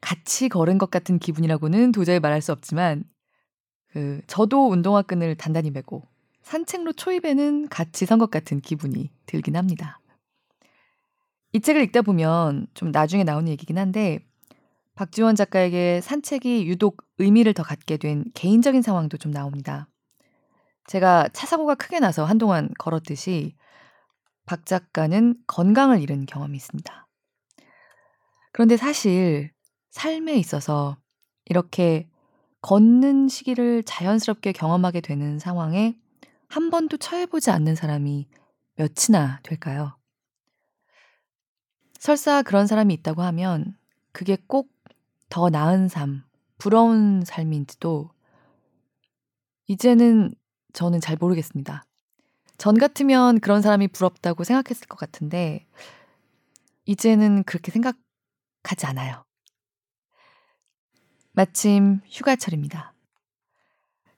같이 0.01 0.49
걸은 0.49 0.77
것 0.77 0.89
같은 0.89 1.19
기분이라고는 1.19 1.91
도저히 1.91 2.19
말할 2.19 2.41
수 2.41 2.51
없지만 2.51 3.03
그 3.89 4.21
저도 4.27 4.69
운동화 4.69 5.01
끈을 5.01 5.35
단단히 5.35 5.71
매고 5.71 6.03
산책로 6.43 6.93
초입에는 6.93 7.67
같이 7.69 8.05
선 8.05 8.19
것 8.19 8.31
같은 8.31 8.61
기분이 8.61 9.11
들긴 9.25 9.55
합니다. 9.55 9.99
이 11.51 11.59
책을 11.59 11.81
읽다 11.83 12.01
보면 12.01 12.67
좀 12.73 12.91
나중에 12.91 13.23
나오는 13.23 13.49
얘기긴 13.49 13.77
한데 13.77 14.25
박지원 14.97 15.35
작가에게 15.35 16.01
산책이 16.01 16.65
유독 16.67 17.05
의미를 17.19 17.53
더 17.53 17.61
갖게 17.61 17.97
된 17.97 18.25
개인적인 18.33 18.81
상황도 18.81 19.17
좀 19.17 19.31
나옵니다. 19.31 19.87
제가 20.87 21.29
차 21.33 21.45
사고가 21.45 21.75
크게 21.75 21.99
나서 21.99 22.25
한동안 22.25 22.71
걸었듯이 22.79 23.55
박 24.47 24.65
작가는 24.65 25.35
건강을 25.45 26.01
잃은 26.01 26.25
경험이 26.25 26.57
있습니다. 26.57 27.07
그런데 28.51 28.75
사실 28.75 29.51
삶에 29.91 30.33
있어서 30.37 30.97
이렇게 31.45 32.09
걷는 32.61 33.27
시기를 33.27 33.83
자연스럽게 33.83 34.51
경험하게 34.51 35.01
되는 35.01 35.37
상황에 35.37 35.95
한 36.49 36.71
번도 36.71 36.97
처해보지 36.97 37.51
않는 37.51 37.75
사람이 37.75 38.27
몇이나 38.77 39.41
될까요? 39.43 39.95
설사 41.99 42.41
그런 42.41 42.65
사람이 42.65 42.95
있다고 42.95 43.21
하면 43.21 43.77
그게 44.11 44.37
꼭 44.47 44.76
더 45.29 45.49
나은 45.49 45.87
삶, 45.87 46.23
부러운 46.57 47.23
삶인지도 47.25 48.09
이제는 49.67 50.33
저는 50.73 51.01
잘 51.01 51.17
모르겠습니다. 51.19 51.83
전 52.57 52.77
같으면 52.77 53.39
그런 53.39 53.61
사람이 53.61 53.89
부럽다고 53.89 54.43
생각했을 54.43 54.87
것 54.87 54.97
같은데 54.97 55.67
이제는 56.85 57.43
그렇게 57.43 57.71
생각하지 57.71 58.85
않아요. 58.85 59.25
마침 61.33 61.99
휴가철입니다. 62.05 62.93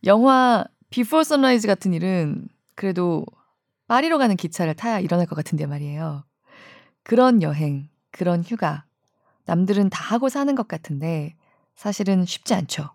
영화 0.06 0.64
Before 0.90 1.24
Sunrise 1.24 1.68
같은 1.68 1.94
일은 1.94 2.48
그래도 2.76 3.26
파리로 3.88 4.18
가는 4.20 4.36
기차를 4.38 4.76
타야 4.76 5.00
일어날 5.00 5.26
것 5.26 5.36
같은데 5.36 5.66
말이에요. 5.66 6.24
그런 7.04 7.42
여행, 7.42 7.90
그런 8.12 8.44
휴가 8.44 8.86
남들은 9.50 9.90
다 9.90 10.04
하고 10.04 10.30
사는 10.30 10.54
것 10.54 10.68
같은데 10.68 11.36
사실은 11.76 12.24
쉽지 12.24 12.54
않죠. 12.54 12.92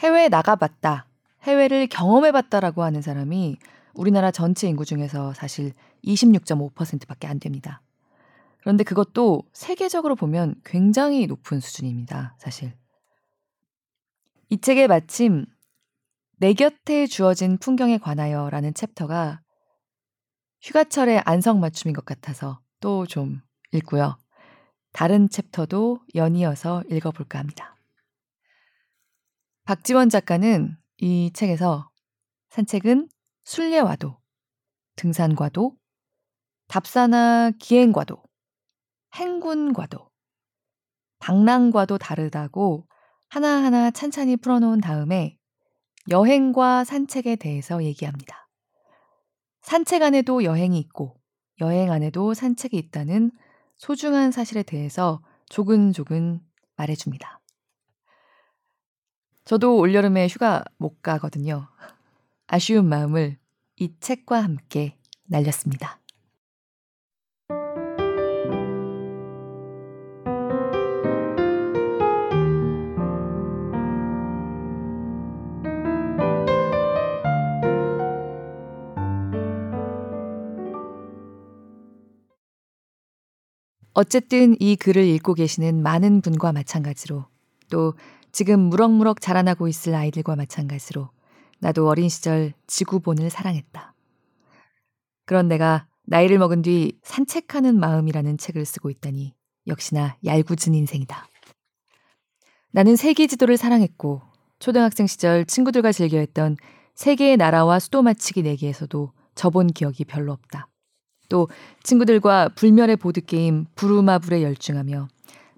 해외에 0.00 0.28
나가봤다, 0.28 1.06
해외를 1.44 1.86
경험해봤다라고 1.86 2.82
하는 2.82 3.00
사람이 3.00 3.56
우리나라 3.94 4.30
전체 4.30 4.68
인구 4.68 4.84
중에서 4.84 5.32
사실 5.32 5.72
26.5%밖에 6.04 7.26
안 7.26 7.40
됩니다. 7.40 7.80
그런데 8.60 8.84
그것도 8.84 9.44
세계적으로 9.54 10.14
보면 10.14 10.56
굉장히 10.62 11.26
높은 11.26 11.58
수준입니다, 11.58 12.36
사실. 12.38 12.74
이 14.50 14.60
책에 14.60 14.86
마침 14.86 15.46
내 16.36 16.52
곁에 16.52 17.06
주어진 17.06 17.56
풍경에 17.56 17.96
관하여 17.96 18.50
라는 18.50 18.74
챕터가 18.74 19.40
휴가철의 20.60 21.22
안성맞춤인 21.24 21.94
것 21.94 22.04
같아서 22.04 22.60
또 22.80 23.06
좀 23.06 23.40
읽고요. 23.72 24.18
다른 24.94 25.28
챕터도 25.28 25.98
연이어서 26.14 26.84
읽어볼까 26.88 27.40
합니다. 27.40 27.76
박지원 29.64 30.08
작가는 30.08 30.76
이 30.98 31.32
책에서 31.34 31.90
산책은 32.50 33.08
순례와도, 33.42 34.16
등산과도, 34.94 35.76
답사나 36.68 37.50
기행과도, 37.58 38.22
행군과도, 39.14 40.10
방랑과도 41.18 41.98
다르다고 41.98 42.86
하나하나 43.28 43.90
찬찬히 43.90 44.36
풀어놓은 44.36 44.80
다음에 44.80 45.36
여행과 46.08 46.84
산책에 46.84 47.34
대해서 47.34 47.82
얘기합니다. 47.82 48.48
산책 49.62 50.02
안에도 50.02 50.44
여행이 50.44 50.78
있고 50.78 51.20
여행 51.60 51.90
안에도 51.90 52.32
산책이 52.32 52.76
있다는 52.76 53.32
소중한 53.84 54.32
사실에 54.32 54.62
대해서 54.62 55.20
조근조근 55.50 56.40
말해줍니다. 56.76 57.40
저도 59.44 59.76
올여름에 59.76 60.26
휴가 60.26 60.64
못 60.78 61.02
가거든요. 61.02 61.68
아쉬운 62.46 62.88
마음을 62.88 63.36
이 63.76 63.92
책과 64.00 64.42
함께 64.42 64.96
날렸습니다. 65.24 66.00
어쨌든 83.94 84.56
이 84.60 84.74
글을 84.74 85.04
읽고 85.04 85.34
계시는 85.34 85.82
많은 85.82 86.20
분과 86.20 86.52
마찬가지로 86.52 87.26
또 87.70 87.94
지금 88.32 88.58
무럭무럭 88.60 89.20
자라나고 89.20 89.68
있을 89.68 89.94
아이들과 89.94 90.34
마찬가지로 90.34 91.10
나도 91.60 91.88
어린 91.88 92.08
시절 92.08 92.52
지구본을 92.66 93.30
사랑했다. 93.30 93.94
그런 95.24 95.46
내가 95.48 95.86
나이를 96.02 96.38
먹은 96.38 96.62
뒤 96.62 96.98
산책하는 97.02 97.78
마음이라는 97.78 98.36
책을 98.36 98.64
쓰고 98.66 98.90
있다니 98.90 99.32
역시나 99.68 100.16
얄궂은 100.24 100.74
인생이다. 100.74 101.28
나는 102.72 102.96
세계 102.96 103.28
지도를 103.28 103.56
사랑했고 103.56 104.20
초등학생 104.58 105.06
시절 105.06 105.44
친구들과 105.44 105.92
즐겨 105.92 106.18
했던 106.18 106.56
세계의 106.96 107.36
나라와 107.36 107.78
수도 107.78 108.02
맞히기 108.02 108.42
내기에서도 108.42 109.12
접은 109.36 109.68
기억이 109.68 110.04
별로 110.04 110.32
없다. 110.32 110.68
또 111.34 111.48
친구들과 111.82 112.50
불멸의 112.54 112.94
보드게임 112.94 113.66
부루마블에 113.74 114.44
열중하며 114.44 115.08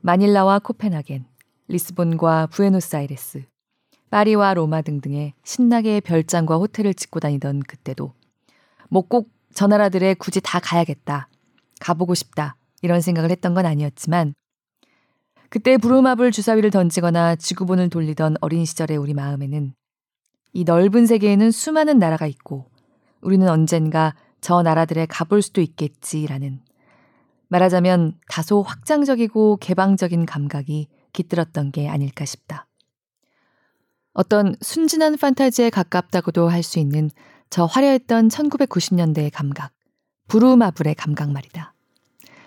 마닐라와 0.00 0.60
코펜하겐, 0.60 1.26
리스본과 1.68 2.46
부에노스아이레스, 2.46 3.44
파리와 4.08 4.54
로마 4.54 4.80
등등의 4.80 5.34
신나게 5.44 6.00
별장과 6.00 6.56
호텔을 6.56 6.94
짓고 6.94 7.20
다니던 7.20 7.60
그때도 7.60 8.14
뭐 8.88 9.02
꼭 9.02 9.28
저 9.52 9.66
나라들에 9.66 10.14
굳이 10.14 10.40
다 10.42 10.60
가야겠다. 10.60 11.28
가보고 11.80 12.14
싶다. 12.14 12.56
이런 12.82 13.02
생각을 13.02 13.30
했던 13.30 13.52
건 13.52 13.64
아니었지만 13.66 14.34
그때 15.50 15.76
부루마블 15.76 16.30
주사위를 16.30 16.70
던지거나 16.70 17.36
지구본을 17.36 17.90
돌리던 17.90 18.36
어린 18.40 18.64
시절의 18.64 18.96
우리 18.96 19.12
마음에는 19.12 19.74
이 20.54 20.64
넓은 20.64 21.06
세계에는 21.06 21.50
수많은 21.50 21.98
나라가 21.98 22.26
있고 22.26 22.66
우리는 23.22 23.48
언젠가 23.48 24.14
저 24.46 24.62
나라들에 24.62 25.06
가볼 25.06 25.42
수도 25.42 25.60
있겠지라는 25.60 26.60
말하자면 27.48 28.20
다소 28.28 28.62
확장적이고 28.62 29.56
개방적인 29.56 30.24
감각이 30.24 30.86
깃들었던 31.12 31.72
게 31.72 31.88
아닐까 31.88 32.24
싶다. 32.24 32.68
어떤 34.12 34.54
순진한 34.60 35.16
판타지에 35.16 35.70
가깝다고도 35.70 36.48
할 36.48 36.62
수 36.62 36.78
있는 36.78 37.10
저 37.50 37.64
화려했던 37.64 38.28
1990년대의 38.28 39.32
감각, 39.34 39.72
부루마블의 40.28 40.94
감각 40.94 41.32
말이다. 41.32 41.74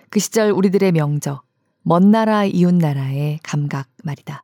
그 0.08 0.20
시절 0.20 0.52
우리들의 0.52 0.92
명저, 0.92 1.42
먼 1.82 2.10
나라 2.10 2.46
이웃 2.46 2.74
나라의 2.74 3.40
감각 3.42 3.90
말이다. 4.04 4.42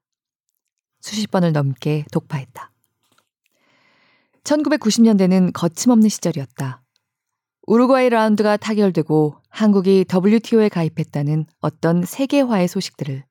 수십 1.01 1.31
번을 1.31 1.53
넘게 1.53 2.05
독파했다. 2.13 2.71
1990년대는 4.45 5.53
거침없는 5.55 6.11
시절이었다. 6.11 6.83
우루과이 7.67 8.11
라운드가 8.11 8.57
타결되고 8.57 9.35
한국이 9.49 10.05
WTO에 10.09 10.69
가입했다는 10.69 11.47
어떤 11.61 12.05
세계화의 12.05 12.69
소식들을 12.69 13.25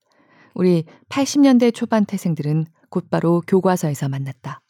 우리 0.56 0.84
80년대 1.08 1.74
초반 1.74 2.06
태생들은 2.06 2.66
곧바로 2.90 3.42
교과서에서 3.48 4.10
만났다. 4.10 4.62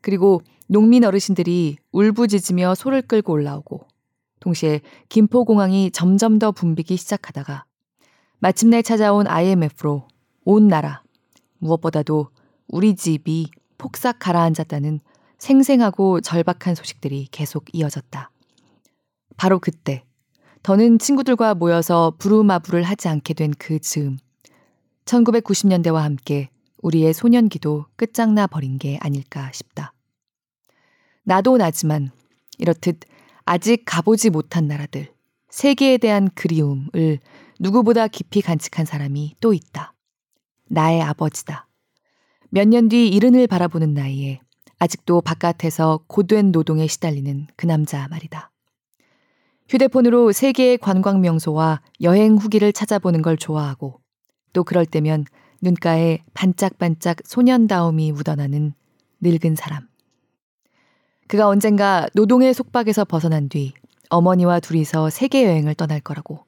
그리고 0.00 0.42
농민 0.68 1.04
어르신들이 1.04 1.76
울부짖으며 1.92 2.74
소를 2.74 3.02
끌고 3.02 3.32
올라오고 3.34 3.86
동시에 4.40 4.80
김포공항이 5.10 5.92
점점 5.92 6.40
더 6.40 6.50
붐비기 6.50 6.96
시작하다가 6.96 7.64
마침내 8.40 8.82
찾아온 8.82 9.28
IMF로 9.28 10.08
온 10.44 10.66
나라 10.66 11.04
무엇보다도 11.58 12.30
우리 12.68 12.96
집이 12.96 13.48
폭삭 13.78 14.18
가라앉았다는 14.18 14.98
생생하고 15.38 16.20
절박한 16.20 16.74
소식들이 16.74 17.28
계속 17.30 17.64
이어졌다. 17.72 18.30
바로 19.36 19.58
그때 19.58 20.04
더는 20.62 20.98
친구들과 20.98 21.54
모여서 21.54 22.14
부루마부를 22.18 22.82
하지 22.82 23.08
않게 23.08 23.34
된 23.34 23.52
그 23.58 23.78
즈음 23.78 24.18
1990년대와 25.04 26.00
함께 26.00 26.50
우리의 26.82 27.14
소년기도 27.14 27.86
끝장나 27.96 28.46
버린 28.46 28.78
게 28.78 28.98
아닐까 29.00 29.50
싶다. 29.52 29.92
나도 31.24 31.56
나지만 31.56 32.10
이렇듯 32.58 33.00
아직 33.44 33.82
가보지 33.84 34.30
못한 34.30 34.66
나라들, 34.66 35.12
세계에 35.50 35.98
대한 35.98 36.28
그리움을 36.34 37.20
누구보다 37.60 38.08
깊이 38.08 38.40
간직한 38.42 38.86
사람이 38.86 39.36
또 39.40 39.52
있다. 39.54 39.94
나의 40.68 41.02
아버지다. 41.02 41.68
몇 42.50 42.68
년 42.68 42.88
뒤 42.88 43.08
이른을 43.08 43.46
바라보는 43.46 43.94
나이에 43.94 44.40
아직도 44.78 45.20
바깥에서 45.22 46.00
고된 46.06 46.52
노동에 46.52 46.86
시달리는 46.86 47.46
그 47.56 47.66
남자 47.66 48.06
말이다. 48.08 48.50
휴대폰으로 49.68 50.32
세계의 50.32 50.78
관광 50.78 51.20
명소와 51.20 51.80
여행 52.02 52.36
후기를 52.36 52.72
찾아보는 52.72 53.22
걸 53.22 53.36
좋아하고 53.36 54.00
또 54.52 54.64
그럴 54.64 54.86
때면 54.86 55.24
눈가에 55.60 56.20
반짝반짝 56.34 57.18
소년다움이 57.24 58.12
묻어나는 58.12 58.74
늙은 59.20 59.56
사람. 59.56 59.88
그가 61.26 61.48
언젠가 61.48 62.08
노동의 62.14 62.54
속박에서 62.54 63.04
벗어난 63.04 63.48
뒤 63.48 63.72
어머니와 64.10 64.60
둘이서 64.60 65.10
세계 65.10 65.44
여행을 65.44 65.74
떠날 65.74 66.00
거라고 66.00 66.46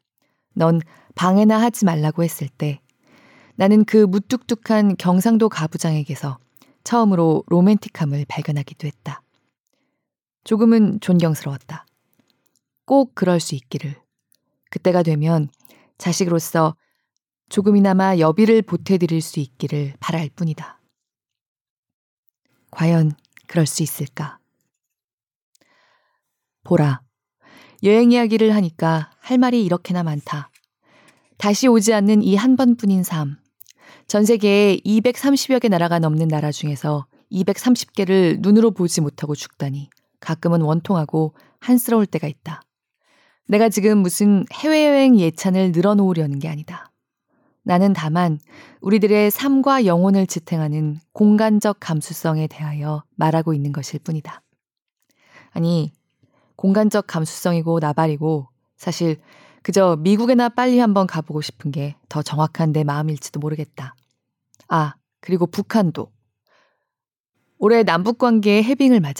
넌 0.55 0.81
방해나 1.17 1.61
하지 1.61 1.85
말라고 1.85 2.23
했을 2.23 2.49
때 2.49 2.81
나는 3.57 3.85
그 3.85 3.97
무뚝뚝한 3.97 4.97
경상도 4.97 5.49
가부장에게서 5.49 6.39
처음으로 6.85 7.43
로맨틱함을 7.49 8.27
발견하기도 8.29 8.87
했다. 8.87 9.23
조금은 10.45 11.01
존경스러웠다. 11.01 11.88
꼭 12.89 13.15
그럴 13.15 13.39
수 13.39 13.55
있기를. 13.55 14.01
그때가 14.71 15.03
되면 15.03 15.51
자식으로서 15.99 16.75
조금이나마 17.51 18.17
여비를 18.17 18.63
보태드릴 18.63 19.21
수 19.21 19.41
있기를 19.41 19.93
바랄 20.01 20.31
뿐이다. 20.35 20.81
과연 22.71 23.13
그럴 23.47 23.67
수 23.67 23.83
있을까? 23.83 24.39
보라. 26.65 27.03
여행 27.83 28.11
이야기를 28.11 28.55
하니까 28.55 29.11
할 29.21 29.37
말이 29.37 29.63
이렇게나 29.67 30.03
많다. 30.03 30.51
다시 31.37 31.69
오지 31.69 31.93
않는 31.93 32.23
이 32.23 32.37
한 32.37 32.57
번뿐인 32.57 33.03
삶. 33.03 33.37
전 34.07 34.25
세계에 34.25 34.79
230여 34.79 35.61
개 35.61 35.69
나라가 35.69 35.99
넘는 35.99 36.29
나라 36.29 36.51
중에서 36.51 37.07
230개를 37.33 38.41
눈으로 38.41 38.71
보지 38.71 39.03
못하고 39.03 39.35
죽다니 39.35 39.91
가끔은 40.21 40.63
원통하고 40.63 41.35
한스러울 41.61 42.07
때가 42.07 42.27
있다. 42.29 42.63
내가 43.49 43.69
지금 43.69 43.99
무슨 43.99 44.45
해외여행 44.53 45.19
예찬을 45.19 45.73
늘어놓으려는 45.73 46.39
게 46.39 46.49
아니다. 46.49 46.91
나는 47.63 47.93
다만 47.93 48.39
우리들의 48.81 49.31
삶과 49.31 49.85
영혼을 49.87 50.27
지탱하는 50.27 50.99
공간적 51.13 51.79
감수성에 51.81 52.47
대하여 52.47 53.03
말하고 53.17 53.55
있는 53.55 53.73
것일 53.73 54.01
뿐이다. 54.01 54.43
아니, 55.51 55.93
공간적 56.57 57.07
감수성이고 57.07 57.79
나발이고 57.81 58.49
사실 58.77 59.17
그저 59.63 59.97
미국에나 60.01 60.49
빨리 60.49 60.79
한번 60.79 61.07
가보고 61.07 61.41
싶은 61.43 61.71
게 61.73 61.95
더 62.09 62.23
정확한 62.23 62.73
내 62.73 62.85
마음일지도 62.85 63.41
모르겠다. 63.41 63.95
아, 64.69 64.95
그리고 65.21 65.47
북한도. 65.47 66.11
올해 67.59 67.83
남북 67.83 68.19
관계의 68.19 68.65
해빙을 68.65 69.01
맞아 69.01 69.17